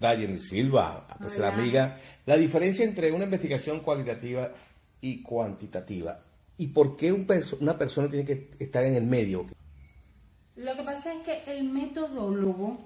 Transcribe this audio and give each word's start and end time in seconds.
Dayen 0.00 0.40
Silva, 0.40 1.06
pues 1.18 1.38
la 1.38 1.48
amiga, 1.48 1.98
la 2.24 2.36
diferencia 2.36 2.84
entre 2.84 3.12
una 3.12 3.24
investigación 3.24 3.80
cualitativa 3.80 4.50
y 5.00 5.22
cuantitativa 5.22 6.20
y 6.58 6.68
por 6.68 6.96
qué 6.96 7.12
una 7.12 7.78
persona 7.78 8.08
tiene 8.08 8.24
que 8.24 8.50
estar 8.58 8.84
en 8.84 8.94
el 8.94 9.06
medio. 9.06 9.46
Lo 10.56 10.74
que 10.74 10.82
pasa 10.82 11.12
es 11.12 11.22
que 11.22 11.52
el 11.52 11.64
metodólogo 11.64 12.78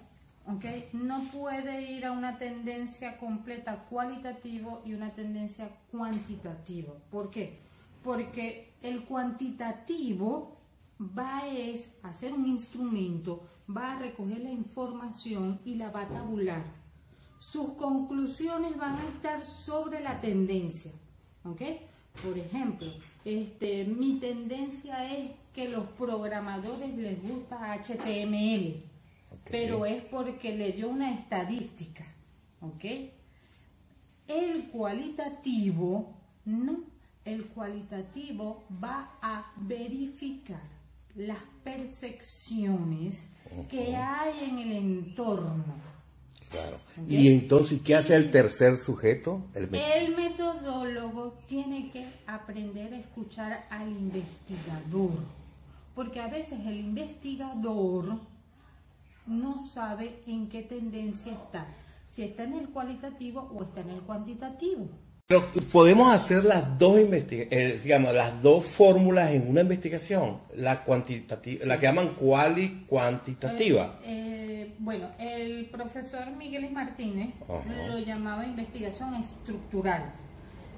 okay, 0.47 0.89
no 0.93 1.23
puede 1.33 1.83
ir 1.83 2.05
a 2.05 2.13
una 2.13 2.37
tendencia 2.39 3.17
completa 3.17 3.85
cualitativo 3.89 4.83
y 4.85 4.95
una 4.95 5.15
tendencia 5.15 5.69
cuantitativa. 5.91 6.93
¿Por 7.11 7.31
qué? 7.31 7.59
Porque 8.03 8.73
el 8.83 9.05
cuantitativo 9.05 10.60
va 11.01 11.39
a 11.39 12.09
hacer 12.09 12.33
un 12.33 12.47
instrumento, 12.47 13.43
va 13.69 13.93
a 13.93 13.99
recoger 13.99 14.41
la 14.41 14.51
información 14.51 15.61
y 15.65 15.77
la 15.77 15.91
va 15.91 16.03
a 16.03 16.09
tabular. 16.09 16.63
Sus 17.39 17.71
conclusiones 17.71 18.77
van 18.77 18.97
a 18.97 19.09
estar 19.09 19.43
sobre 19.43 20.01
la 20.01 20.21
tendencia. 20.21 20.93
¿Ok? 21.45 21.63
Por 22.23 22.37
ejemplo, 22.37 22.87
este, 23.25 23.85
mi 23.85 24.19
tendencia 24.19 25.11
es 25.11 25.31
que 25.55 25.69
los 25.69 25.87
programadores 25.93 26.95
les 26.97 27.23
gusta 27.23 27.73
HTML, 27.73 28.83
pero 29.51 29.87
es 29.87 30.05
porque 30.05 30.55
le 30.55 30.73
dio 30.73 30.91
una 30.91 31.15
estadística. 31.15 32.05
¿Ok? 32.61 32.85
El 34.29 34.65
cualitativo, 34.65 36.13
no, 36.45 36.81
el 37.25 37.47
cualitativo 37.47 38.65
va 38.83 39.13
a 39.23 39.51
verificar 39.57 40.80
las 41.17 41.39
percepciones 41.65 43.29
que 43.69 43.97
hay 43.97 44.45
en 44.45 44.59
el 44.59 44.73
entorno. 44.73 45.65
Claro. 46.51 46.79
¿Y 47.07 47.29
entonces 47.29 47.81
qué 47.83 47.95
hace 47.95 48.17
el 48.17 48.31
tercer 48.31 48.77
sujeto? 48.77 49.45
El, 49.55 49.73
el, 49.73 50.17
metodólogo 50.17 51.39
tiene 51.47 51.91
que 51.93 52.09
aprender 52.27 52.93
a 52.93 52.99
escuchar 52.99 53.67
al 53.71 53.89
investigador, 53.89 55.13
porque 55.95 56.19
a 56.19 56.27
veces 56.27 56.59
el 56.67 56.81
investigador 56.81 58.19
no 59.27 59.65
sabe 59.65 60.23
en 60.27 60.49
qué 60.49 60.63
tendencia 60.63 61.33
está, 61.33 61.69
si 62.09 62.25
está 62.25 62.43
en 62.43 62.55
el 62.55 62.69
cualitativo 62.71 63.49
o 63.55 63.63
está 63.63 63.83
en 63.83 63.91
el 63.91 64.01
cuantitativo. 64.01 64.89
Pero 65.31 65.47
podemos 65.71 66.13
hacer 66.13 66.45
las 66.45 66.77
dos 66.77 66.99
eh, 66.99 67.81
digamos, 67.85 68.13
las 68.13 68.43
dos 68.43 68.67
fórmulas 68.67 69.31
en 69.31 69.49
una 69.49 69.61
investigación, 69.61 70.39
la 70.57 70.83
cuantitativa, 70.83 71.67
la 71.67 71.79
que 71.79 71.87
llaman 71.87 72.15
cuali 72.15 72.85
cuantitativa. 72.89 74.01
Eh, 74.03 74.67
eh, 74.67 74.75
bueno, 74.81 75.07
el 75.21 75.67
profesor 75.67 76.33
Miguel 76.37 76.69
Martínez 76.73 77.33
lo 77.87 78.01
llamaba 78.01 78.45
investigación 78.45 79.15
estructural. 79.15 80.03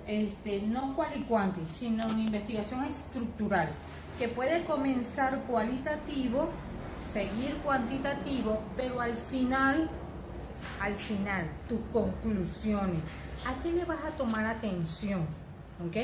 Este, 0.06 0.61
no 0.61 0.94
cuali 0.97 1.22
cuanti, 1.22 1.62
sino 1.64 2.06
investigación 2.11 2.84
estructural, 2.84 3.70
que 4.19 4.28
puede 4.28 4.64
comenzar 4.64 5.44
cualitativo, 5.48 6.50
seguir 7.11 7.55
cuantitativo, 7.64 8.61
pero 8.77 9.00
al 9.00 9.16
final, 9.16 9.89
al 10.78 10.94
final, 10.97 11.47
tus 11.70 11.81
conclusiones 11.91 13.00
¿a 13.45 13.62
qué 13.62 13.73
le 13.73 13.85
vas 13.85 14.05
a 14.05 14.11
tomar 14.17 14.47
atención? 14.47 15.27
¿Ok? 15.87 15.97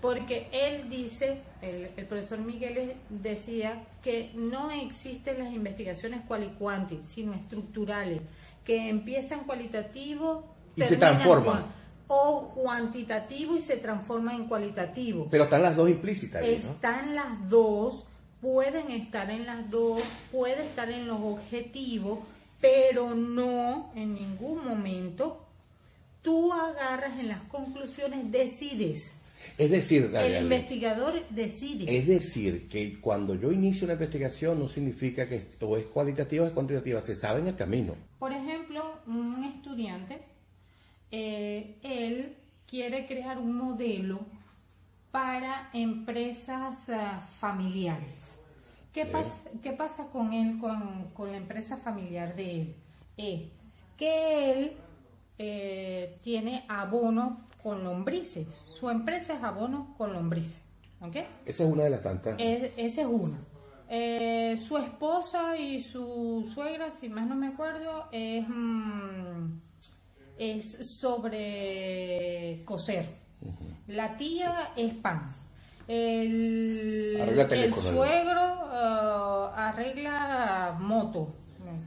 Porque 0.00 0.48
él 0.52 0.88
dice, 0.88 1.42
el, 1.60 2.06
profesor 2.06 2.38
Miguel 2.38 2.94
decía 3.10 3.82
que 4.02 4.30
no 4.34 4.70
existen 4.70 5.38
las 5.38 5.52
investigaciones 5.52 6.22
cualicuanti, 6.26 7.00
sino 7.02 7.34
estructurales, 7.34 8.22
que 8.64 8.88
empiezan 8.88 9.40
cualitativo 9.40 10.44
y 10.74 10.82
se 10.82 10.96
transforman. 10.96 11.64
O 12.08 12.48
cuantitativo 12.54 13.56
y 13.56 13.62
se 13.62 13.76
transforma 13.76 14.34
en 14.34 14.46
cualitativo. 14.46 15.28
Pero 15.30 15.44
están 15.44 15.62
las 15.62 15.76
dos 15.76 15.90
implícitas. 15.90 16.42
están 16.42 17.14
las 17.14 17.48
dos, 17.48 18.06
pueden 18.40 18.90
estar 18.90 19.30
en 19.30 19.46
las 19.46 19.70
dos, 19.70 20.00
puede 20.32 20.64
estar 20.64 20.90
en 20.90 21.06
los 21.06 21.20
objetivos, 21.20 22.20
pero 22.60 23.14
no 23.14 23.90
en 23.94 24.14
ningún 24.14 24.64
momento 24.64 25.39
tú 26.22 26.52
agarras 26.52 27.18
en 27.18 27.28
las 27.28 27.40
conclusiones, 27.42 28.30
decides. 28.30 29.14
Es 29.56 29.70
decir, 29.70 30.10
el 30.14 30.42
investigador 30.42 31.26
decide. 31.30 31.96
Es 31.96 32.06
decir, 32.06 32.68
que 32.68 32.98
cuando 33.00 33.34
yo 33.34 33.52
inicio 33.52 33.86
una 33.86 33.94
investigación 33.94 34.58
no 34.58 34.68
significa 34.68 35.28
que 35.28 35.36
esto 35.36 35.76
es 35.76 35.86
cualitativa 35.86 36.44
o 36.44 36.48
es 36.48 36.52
cuantitativa, 36.52 37.00
se 37.00 37.14
sabe 37.14 37.40
en 37.40 37.48
el 37.48 37.56
camino. 37.56 37.94
Por 38.18 38.32
ejemplo, 38.32 38.84
un 39.06 39.44
estudiante, 39.44 40.20
eh, 41.10 41.76
él 41.82 42.36
quiere 42.66 43.06
crear 43.06 43.38
un 43.38 43.54
modelo 43.54 44.20
para 45.10 45.70
empresas 45.72 46.90
ah, 46.90 47.26
familiares. 47.38 48.36
¿Qué, 48.92 49.06
pasa, 49.06 49.42
¿Qué 49.62 49.72
pasa 49.72 50.08
con 50.12 50.32
él, 50.32 50.58
con, 50.58 51.10
con 51.14 51.30
la 51.30 51.38
empresa 51.38 51.76
familiar 51.76 52.34
de 52.36 52.60
él? 52.60 52.74
Es 53.16 53.40
que 53.96 54.52
él 54.52 54.72
eh, 55.42 56.18
tiene 56.22 56.66
abono 56.68 57.46
con 57.62 57.82
lombrices. 57.82 58.46
Su 58.68 58.90
empresa 58.90 59.32
es 59.32 59.42
abono 59.42 59.94
con 59.96 60.12
lombrices. 60.12 60.60
¿okay? 61.00 61.26
Esa 61.46 61.64
es 61.64 61.72
una 61.72 61.84
de 61.84 61.90
las 61.90 62.02
tantas. 62.02 62.36
esa 62.38 63.00
es 63.00 63.06
una. 63.06 63.38
Eh, 63.88 64.58
su 64.58 64.76
esposa 64.76 65.56
y 65.56 65.82
su 65.82 66.46
suegra, 66.52 66.90
si 66.90 67.08
más 67.08 67.26
no 67.26 67.36
me 67.36 67.48
acuerdo, 67.48 68.04
es, 68.12 68.46
mm, 68.46 69.60
es 70.36 70.98
sobre 70.98 72.62
coser. 72.66 73.06
La 73.86 74.18
tía 74.18 74.72
es 74.76 74.92
pan. 74.92 75.22
El, 75.88 77.16
el 77.18 77.74
suegro 77.74 78.42
uh, 78.66 79.50
arregla 79.56 80.76
moto, 80.78 81.34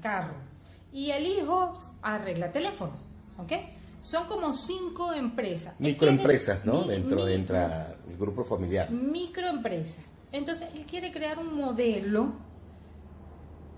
carro. 0.02 0.34
Y 0.92 1.12
el 1.12 1.28
hijo 1.28 1.74
arregla 2.02 2.52
teléfono. 2.52 3.13
¿Ok? 3.38 3.52
Son 4.02 4.28
como 4.28 4.54
cinco 4.54 5.14
empresas. 5.14 5.74
Microempresas, 5.80 6.66
¿no? 6.66 6.84
dentro, 6.84 7.26
del 7.26 7.46
grupo 8.20 8.44
familiar. 8.44 8.92
Microempresas. 8.92 10.04
Entonces, 10.32 10.68
él 10.76 10.86
quiere 10.86 11.12
crear 11.12 11.40
un 11.40 11.56
modelo 11.56 12.34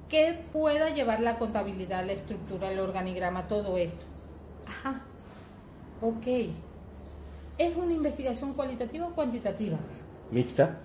que 0.09 0.39
pueda 0.51 0.89
llevar 0.89 1.19
la 1.19 1.37
contabilidad, 1.37 2.05
la 2.05 2.13
estructura, 2.13 2.71
el 2.71 2.79
organigrama, 2.79 3.47
todo 3.47 3.77
esto. 3.77 4.05
Ajá. 4.67 5.01
Ok. 6.01 6.27
¿Es 7.57 7.75
una 7.75 7.93
investigación 7.93 8.53
cualitativa 8.53 9.07
o 9.07 9.11
cuantitativa? 9.13 9.77
Mixta. 10.31 10.79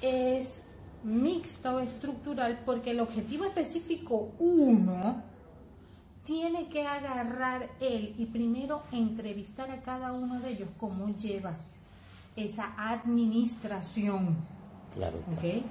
Es 0.00 0.62
mixta 1.02 1.74
o 1.74 1.80
estructural 1.80 2.58
porque 2.64 2.90
el 2.90 3.00
objetivo 3.00 3.44
específico 3.44 4.30
uno 4.38 5.22
tiene 6.24 6.68
que 6.68 6.86
agarrar 6.86 7.70
él 7.80 8.14
y 8.18 8.26
primero 8.26 8.82
entrevistar 8.92 9.70
a 9.70 9.82
cada 9.82 10.12
uno 10.12 10.40
de 10.40 10.52
ellos 10.52 10.68
cómo 10.78 11.08
lleva 11.16 11.54
esa 12.36 12.74
administración. 12.76 14.36
Claro. 14.94 15.18
¿okay? 15.36 15.64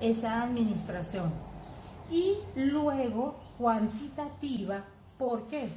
Esa 0.00 0.42
administración. 0.42 1.32
Y 2.10 2.36
luego 2.56 3.36
cuantitativa, 3.58 4.84
¿por 5.18 5.46
qué? 5.48 5.68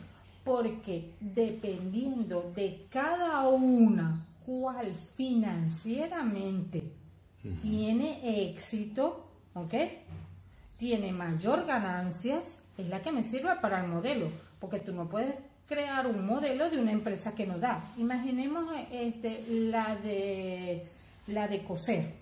Porque 0.43 1.13
dependiendo 1.19 2.51
de 2.55 2.87
cada 2.89 3.47
una 3.47 4.25
cuál 4.45 4.93
financieramente 4.93 6.91
tiene 7.61 8.49
éxito, 8.49 9.25
¿ok? 9.53 9.73
Tiene 10.77 11.11
mayor 11.11 11.65
ganancias, 11.65 12.59
es 12.81 12.89
la 12.89 13.01
que 13.01 13.11
me 13.11 13.23
sirve 13.23 13.55
para 13.61 13.81
el 13.81 13.87
modelo, 13.87 14.29
porque 14.59 14.79
tú 14.79 14.93
no 14.93 15.09
puedes 15.09 15.35
crear 15.67 16.05
un 16.05 16.25
modelo 16.25 16.69
de 16.69 16.79
una 16.79 16.91
empresa 16.91 17.33
que 17.33 17.45
no 17.45 17.57
da. 17.57 17.83
Imaginemos 17.97 18.65
este, 18.91 19.45
la 19.47 19.95
de 19.95 20.85
la 21.27 21.47
de 21.47 21.63
coser. 21.63 22.13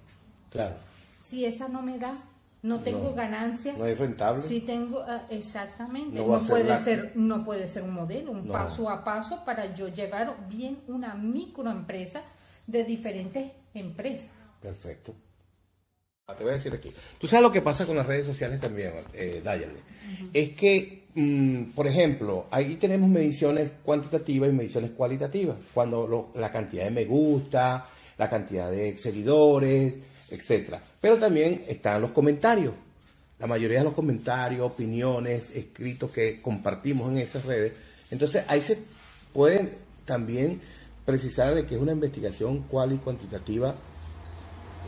Claro. 0.51 0.75
Si 1.19 1.45
esa 1.45 1.67
no 1.67 1.81
me 1.81 1.97
da, 1.97 2.13
no 2.61 2.79
tengo 2.81 3.13
ganancia. 3.13 3.73
No 3.77 3.85
es 3.85 3.97
rentable. 3.97 4.43
Si 4.47 4.61
tengo 4.61 5.03
ah, 5.07 5.21
exactamente, 5.29 6.15
no, 6.17 6.39
puede 6.39 6.83
ser 6.83 7.11
no 7.15 7.43
puede 7.43 7.67
ser 7.67 7.83
un 7.83 7.93
modelo, 7.93 8.31
un 8.31 8.47
paso 8.47 8.89
a 8.89 9.03
paso 9.03 9.43
para 9.45 9.73
yo 9.73 9.87
llevar 9.87 10.35
bien 10.47 10.79
una 10.87 11.15
microempresa 11.15 12.21
de 12.67 12.83
diferentes 12.83 13.51
empresas. 13.73 14.31
Perfecto. 14.61 15.15
Ah, 16.29 16.35
te 16.35 16.43
voy 16.43 16.51
a 16.51 16.57
decir 16.57 16.71
aquí. 16.71 16.91
Tú 17.17 17.27
sabes 17.27 17.41
lo 17.41 17.51
que 17.51 17.63
pasa 17.63 17.87
con 17.87 17.95
las 17.95 18.05
redes 18.05 18.27
sociales 18.27 18.59
también, 18.59 18.93
eh, 19.13 19.41
Es 20.31 20.49
que, 20.49 21.05
mm, 21.15 21.71
por 21.71 21.87
ejemplo, 21.87 22.45
ahí 22.51 22.75
tenemos 22.75 23.09
mediciones 23.09 23.71
cuantitativas 23.83 24.47
y 24.47 24.53
mediciones 24.53 24.91
cualitativas. 24.91 25.57
Cuando 25.73 26.31
la 26.35 26.51
cantidad 26.51 26.83
de 26.83 26.91
me 26.91 27.05
gusta, 27.05 27.83
la 28.15 28.29
cantidad 28.29 28.69
de 28.69 28.95
seguidores, 28.97 29.95
etcétera. 30.29 30.79
Pero 31.01 31.17
también 31.17 31.63
están 31.67 32.01
los 32.01 32.11
comentarios. 32.11 32.73
la 33.39 33.47
mayoría 33.47 33.77
de 33.79 33.85
los 33.85 33.93
comentarios, 33.93 34.69
opiniones, 34.69 35.51
escritos 35.51 36.11
que 36.11 36.41
compartimos 36.41 37.09
en 37.09 37.19
esas 37.19 37.45
redes. 37.45 37.71
Entonces 38.11 38.43
ahí 38.49 38.61
se 38.61 38.77
pueden 39.31 39.71
también 40.03 40.59
precisar 41.05 41.55
de 41.55 41.65
que 41.65 41.75
es 41.75 41.81
una 41.81 41.93
investigación 41.93 42.63
cual 42.63 42.91
y 42.91 42.97
cuantitativa, 42.97 43.75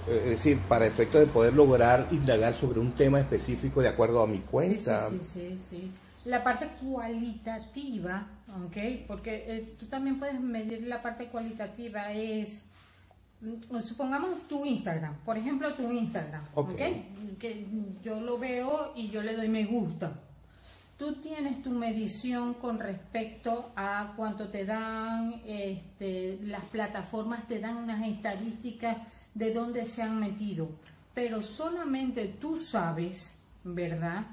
es 0.08 0.26
decir, 0.26 0.60
para 0.68 0.86
efecto 0.86 1.20
de 1.20 1.28
poder 1.28 1.54
lograr 1.54 2.08
indagar 2.12 2.54
sobre 2.54 2.80
un 2.80 2.92
tema 2.94 3.20
específico 3.20 3.82
de 3.82 3.90
acuerdo 3.90 4.22
a 4.22 4.28
mi 4.28 4.40
cuenta. 4.40 5.10
Sí, 5.10 5.22
sí, 5.24 5.60
sí. 5.70 5.92
La 6.26 6.44
parte 6.44 6.68
cualitativa, 6.82 8.28
¿ok? 8.66 9.08
Porque 9.08 9.46
eh, 9.48 9.76
tú 9.80 9.88
también 9.88 10.20
puedes 10.20 10.40
medir 10.40 10.84
la 10.84 11.02
parte 11.02 11.28
cualitativa, 11.28 12.12
es, 12.12 12.66
mm, 13.42 13.80
supongamos 13.80 14.48
tu 14.48 14.66
Instagram, 14.66 15.16
por 15.26 15.38
ejemplo, 15.38 15.74
tu 15.74 15.92
Instagram, 15.92 16.44
¿ok? 16.54 16.80
Que 17.40 17.66
yo 18.04 18.22
lo 18.22 18.38
veo 18.38 18.94
y 18.96 19.10
yo 19.10 19.24
le 19.24 19.36
doy 19.36 19.48
me 19.48 19.66
gusta 19.66 20.14
tú 21.02 21.14
tienes 21.14 21.64
tu 21.64 21.72
medición 21.72 22.54
con 22.54 22.78
respecto 22.78 23.72
a 23.76 24.14
cuánto 24.16 24.50
te 24.50 24.66
dan, 24.66 25.42
este, 25.48 26.38
las 26.44 26.64
plataformas 26.66 27.48
te 27.48 27.58
dan 27.58 27.78
unas 27.78 28.08
estadísticas 28.08 28.98
de 29.34 29.54
dónde 29.54 29.86
se 29.86 30.02
han 30.02 30.20
metido, 30.20 30.70
pero 31.14 31.42
solamente 31.42 32.28
tú 32.40 32.58
sabes, 32.58 33.36
¿verdad? 33.64 34.26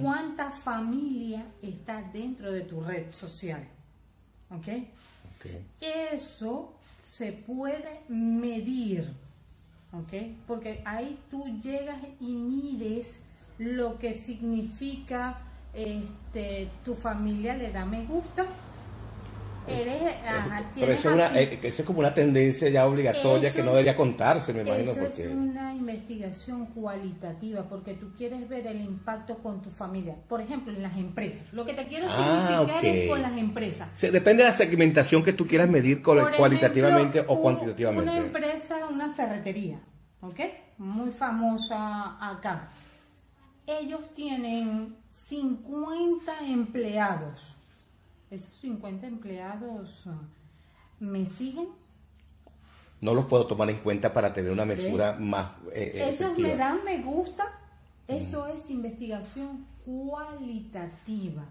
Cuánta 0.00 0.50
familia 0.50 1.44
está 1.60 2.00
dentro 2.00 2.52
de 2.52 2.62
tu 2.62 2.80
red 2.80 3.12
social. 3.12 3.66
¿Ok? 4.50 4.68
Eso 5.80 6.74
se 7.10 7.32
puede 7.32 8.02
medir. 8.08 9.12
¿Ok? 9.92 10.12
Porque 10.46 10.82
ahí 10.84 11.18
tú 11.30 11.58
llegas 11.60 11.98
y 12.20 12.32
mides 12.32 13.20
lo 13.58 13.98
que 13.98 14.14
significa 14.14 15.38
este, 15.72 16.70
tu 16.84 16.94
familia 16.94 17.56
le 17.56 17.70
da 17.72 17.84
me 17.84 18.04
gusta. 18.04 18.46
Eres, 19.68 20.14
pero 20.74 20.92
eso 20.92 21.16
eh, 21.34 21.58
es, 21.62 21.82
como 21.82 22.00
una 22.00 22.14
tendencia 22.14 22.68
ya 22.68 22.86
obligatoria 22.86 23.52
que 23.52 23.62
no 23.62 23.70
debería 23.72 23.96
contarse, 23.96 24.52
me 24.52 24.62
imagino. 24.62 24.92
Eso 24.92 25.06
es 25.06 25.32
una 25.32 25.74
investigación 25.74 26.66
cualitativa 26.66 27.62
porque 27.68 27.94
tú 27.94 28.12
quieres 28.16 28.48
ver 28.48 28.66
el 28.66 28.80
impacto 28.80 29.38
con 29.38 29.62
tu 29.62 29.70
familia. 29.70 30.16
Por 30.28 30.40
ejemplo, 30.40 30.72
en 30.72 30.82
las 30.82 30.96
empresas. 30.96 31.42
Lo 31.52 31.64
que 31.64 31.74
te 31.74 31.86
quiero 31.86 32.06
ah, 32.08 32.58
significar 32.58 32.84
es 32.84 33.08
con 33.08 33.22
las 33.22 33.36
empresas. 33.36 34.00
depende 34.00 34.42
de 34.42 34.50
la 34.50 34.56
segmentación 34.56 35.22
que 35.22 35.32
tú 35.32 35.46
quieras 35.46 35.68
medir 35.68 36.02
cualitativamente 36.02 37.24
o 37.26 37.40
cuantitativamente. 37.40 38.02
Una 38.02 38.18
empresa, 38.18 38.76
una 38.90 39.12
ferretería, 39.12 39.80
¿ok? 40.20 40.40
Muy 40.78 41.10
famosa 41.10 42.16
acá 42.20 42.68
ellos 43.66 44.14
tienen 44.14 44.96
50 45.10 46.32
empleados. 46.48 47.55
¿Esos 48.30 48.54
50 48.56 49.06
empleados 49.06 50.04
ah, 50.06 50.20
me 50.98 51.26
siguen? 51.26 51.68
No 53.00 53.14
los 53.14 53.26
puedo 53.26 53.46
tomar 53.46 53.70
en 53.70 53.76
cuenta 53.78 54.12
para 54.12 54.32
tener 54.32 54.50
una 54.50 54.64
mesura 54.64 55.16
más. 55.18 55.50
Eh, 55.72 55.92
eh, 55.94 56.08
Esos 56.08 56.36
me 56.38 56.56
dan 56.56 56.84
me 56.84 56.98
gusta. 56.98 57.44
Eso 58.08 58.46
es 58.46 58.70
investigación 58.70 59.66
cualitativa. 59.84 61.44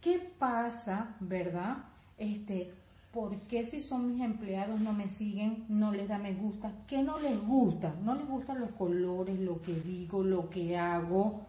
¿Qué 0.00 0.18
pasa, 0.38 1.16
verdad? 1.20 1.78
Este, 2.18 2.72
¿por 3.12 3.38
qué 3.42 3.64
si 3.64 3.80
son 3.80 4.12
mis 4.12 4.24
empleados 4.24 4.80
no 4.80 4.92
me 4.92 5.08
siguen, 5.08 5.64
no 5.68 5.92
les 5.92 6.08
da 6.08 6.18
me 6.18 6.34
gusta? 6.34 6.72
¿Qué 6.86 7.02
no 7.02 7.18
les 7.18 7.40
gusta? 7.42 7.94
No 8.02 8.14
les 8.14 8.26
gustan 8.28 8.60
los 8.60 8.70
colores, 8.72 9.38
lo 9.40 9.60
que 9.60 9.74
digo, 9.74 10.22
lo 10.22 10.50
que 10.50 10.76
hago. 10.76 11.46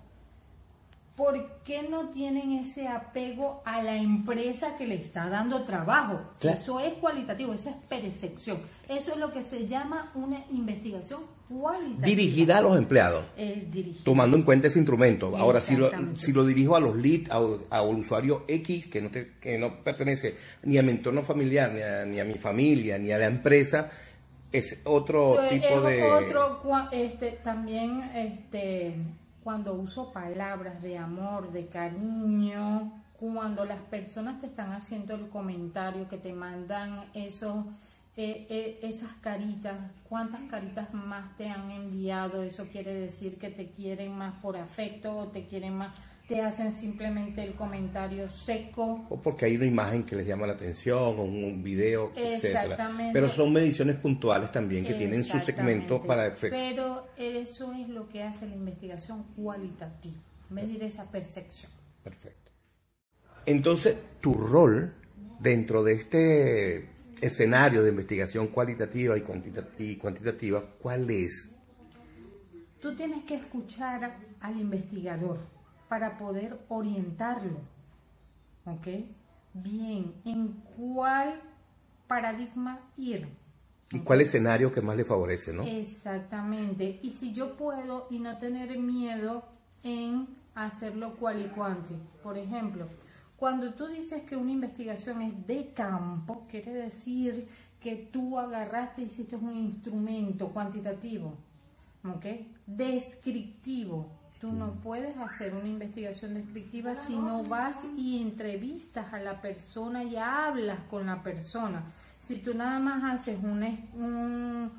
¿Por 1.15 1.61
qué 1.63 1.83
no 1.83 2.09
tienen 2.09 2.51
ese 2.51 2.87
apego 2.87 3.61
a 3.65 3.81
la 3.81 3.95
empresa 3.95 4.77
que 4.77 4.85
le 4.85 4.95
está 4.95 5.29
dando 5.29 5.63
trabajo? 5.63 6.19
Eso 6.41 6.79
es 6.79 6.93
cualitativo, 6.95 7.53
eso 7.53 7.69
es 7.69 7.75
percepción. 7.87 8.59
Eso 8.89 9.13
es 9.13 9.17
lo 9.17 9.31
que 9.31 9.41
se 9.41 9.67
llama 9.67 10.11
una 10.13 10.43
investigación 10.51 11.21
cualitativa. 11.47 12.05
Dirigida 12.05 12.57
a 12.57 12.61
los 12.61 12.77
empleados. 12.77 13.25
tomando 14.03 14.35
en 14.35 14.43
cuenta 14.43 14.67
ese 14.67 14.79
instrumento. 14.79 15.37
Ahora, 15.37 15.61
si 15.61 15.77
lo, 15.77 15.89
si 16.15 16.33
lo 16.33 16.45
dirijo 16.45 16.75
a 16.75 16.81
los 16.81 16.95
leads, 16.97 17.31
a, 17.31 17.81
un 17.81 18.01
usuario 18.01 18.43
X 18.47 18.87
que 18.87 19.01
no, 19.01 19.09
que 19.11 19.57
no 19.57 19.83
pertenece 19.83 20.35
ni 20.63 20.77
a 20.77 20.83
mi 20.83 20.91
entorno 20.91 21.23
familiar, 21.23 21.71
ni 21.71 21.81
a, 21.81 22.05
ni 22.05 22.19
a 22.19 22.25
mi 22.25 22.35
familia, 22.35 22.97
ni 22.97 23.11
a 23.11 23.17
la 23.17 23.27
empresa, 23.27 23.89
es 24.51 24.79
otro 24.83 25.37
tipo 25.49 25.81
de... 25.81 26.03
Otro, 26.03 26.61
este, 26.91 27.39
también, 27.43 28.11
este 28.13 28.95
cuando 29.45 29.75
uso 29.75 30.11
palabras 30.11 30.81
de 30.81 30.97
amor, 30.97 31.51
de 31.51 31.67
cariño, 31.67 32.91
cuando 33.19 33.63
las 33.63 33.77
personas 33.77 34.41
te 34.41 34.47
están 34.47 34.71
haciendo 34.71 35.13
el 35.13 35.29
comentario, 35.29 36.09
que 36.09 36.17
te 36.17 36.33
mandan 36.33 37.05
esos, 37.13 37.63
eh, 38.17 38.47
eh, 38.49 38.79
esas 38.81 39.11
caritas, 39.21 39.75
cuántas 40.09 40.41
caritas 40.49 40.91
más 40.95 41.37
te 41.37 41.47
han 41.47 41.69
enviado, 41.69 42.41
eso 42.41 42.65
quiere 42.71 42.95
decir 42.95 43.37
que 43.37 43.51
te 43.51 43.69
quieren 43.69 44.17
más 44.17 44.33
por 44.41 44.57
afecto 44.57 45.15
o 45.15 45.27
te 45.27 45.45
quieren 45.45 45.75
más 45.75 45.93
te 46.27 46.41
hacen 46.41 46.73
simplemente 46.73 47.43
el 47.43 47.53
comentario 47.53 48.27
seco. 48.27 49.05
O 49.09 49.21
porque 49.21 49.45
hay 49.45 49.55
una 49.57 49.65
imagen 49.65 50.03
que 50.03 50.15
les 50.15 50.25
llama 50.25 50.47
la 50.47 50.53
atención, 50.53 51.19
o 51.19 51.23
un 51.23 51.63
video, 51.63 52.11
etcétera. 52.15 52.89
Pero 53.13 53.29
son 53.29 53.53
mediciones 53.53 53.97
puntuales 53.97 54.51
también 54.51 54.85
que 54.85 54.95
tienen 54.95 55.23
su 55.23 55.39
segmento 55.39 56.01
para 56.01 56.25
efectos. 56.25 56.59
Pero 56.59 57.07
eso 57.17 57.73
es 57.73 57.87
lo 57.89 58.07
que 58.09 58.23
hace 58.23 58.47
la 58.47 58.55
investigación 58.55 59.23
cualitativa, 59.35 60.17
medir 60.49 60.83
esa 60.83 61.09
percepción. 61.11 61.71
Perfecto. 62.03 62.51
Entonces, 63.45 63.95
tu 64.21 64.33
rol 64.33 64.95
dentro 65.39 65.83
de 65.83 65.93
este 65.93 66.89
escenario 67.21 67.83
de 67.83 67.89
investigación 67.89 68.47
cualitativa 68.47 69.15
y, 69.15 69.23
y 69.77 69.95
cuantitativa, 69.97 70.65
¿cuál 70.81 71.09
es? 71.11 71.51
Tú 72.81 72.95
tienes 72.95 73.23
que 73.23 73.35
escuchar 73.35 74.17
al 74.39 74.59
investigador 74.59 75.55
para 75.87 76.17
poder 76.17 76.59
orientarlo. 76.69 77.59
¿Ok? 78.65 78.87
Bien, 79.53 80.13
¿en 80.25 80.47
cuál 80.77 81.41
paradigma 82.07 82.79
ir? 82.97 83.27
¿Y 83.91 83.99
cuál 83.99 84.21
escenario 84.21 84.73
que 84.73 84.81
más 84.81 84.97
le 84.97 85.05
favorece, 85.05 85.53
no? 85.53 85.63
Exactamente. 85.63 86.99
Y 87.03 87.11
si 87.11 87.31
yo 87.33 87.55
puedo 87.55 88.07
y 88.09 88.19
no 88.19 88.37
tener 88.37 88.77
miedo 88.79 89.45
en 89.83 90.27
hacerlo 90.55 91.13
cual 91.13 91.45
y 91.45 91.49
cuanti. 91.49 91.95
Por 92.23 92.37
ejemplo, 92.37 92.87
cuando 93.37 93.73
tú 93.73 93.87
dices 93.87 94.23
que 94.23 94.35
una 94.35 94.51
investigación 94.51 95.21
es 95.21 95.47
de 95.47 95.71
campo, 95.73 96.47
quiere 96.49 96.73
decir 96.73 97.47
que 97.79 97.95
tú 97.95 98.39
agarraste 98.39 99.03
y 99.03 99.05
hiciste 99.05 99.35
un 99.35 99.55
instrumento 99.55 100.47
cuantitativo, 100.49 101.35
¿ok? 102.03 102.25
Descriptivo, 102.65 104.07
Tú 104.45 104.51
no 104.53 104.73
puedes 104.83 105.17
hacer 105.17 105.55
una 105.55 105.67
investigación 105.67 106.35
descriptiva 106.35 106.93
si 106.95 107.15
no 107.15 107.43
vas 107.43 107.77
y 107.97 108.21
entrevistas 108.21 109.11
a 109.11 109.17
la 109.19 109.41
persona 109.41 110.03
y 110.03 110.17
hablas 110.17 110.81
con 110.87 111.07
la 111.07 111.23
persona. 111.23 111.81
Si 112.19 112.35
tú 112.35 112.53
nada 112.53 112.77
más 112.77 113.19
haces 113.19 113.39
un, 113.41 114.71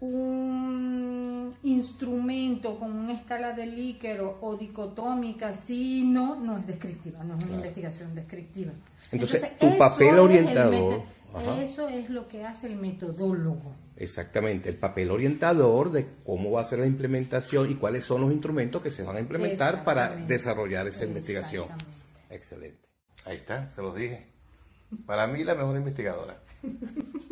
un, 0.00 1.54
instrumento 1.62 2.78
con 2.78 2.96
una 2.96 3.12
escala 3.12 3.52
de 3.52 3.66
Likert 3.66 4.22
o 4.40 4.56
dicotómica, 4.56 5.52
si 5.52 6.04
no, 6.04 6.36
no 6.36 6.56
es 6.56 6.66
descriptiva, 6.66 7.22
no 7.22 7.36
es 7.36 7.44
una 7.44 7.56
investigación 7.56 8.14
descriptiva. 8.14 8.72
Entonces, 9.10 9.58
tu 9.58 9.76
papel 9.76 10.18
orientador... 10.20 11.02
Eso 11.40 11.88
es 11.88 12.10
lo 12.10 12.26
que 12.26 12.44
hace 12.44 12.66
el 12.66 12.76
metodólogo. 12.76 13.74
Exactamente, 13.96 14.68
el 14.68 14.76
papel 14.76 15.10
orientador 15.10 15.90
de 15.92 16.06
cómo 16.24 16.50
va 16.50 16.62
a 16.62 16.64
ser 16.64 16.80
la 16.80 16.86
implementación 16.86 17.70
y 17.70 17.74
cuáles 17.74 18.04
son 18.04 18.22
los 18.22 18.32
instrumentos 18.32 18.82
que 18.82 18.90
se 18.90 19.02
van 19.02 19.16
a 19.16 19.20
implementar 19.20 19.84
para 19.84 20.14
desarrollar 20.16 20.86
esa 20.88 21.04
investigación. 21.04 21.68
Excelente. 22.30 22.88
Ahí 23.26 23.36
está, 23.36 23.68
se 23.68 23.82
los 23.82 23.94
dije. 23.94 24.26
Para 25.06 25.26
mí 25.26 25.44
la 25.44 25.54
mejor 25.54 25.76
investigadora. 25.76 26.42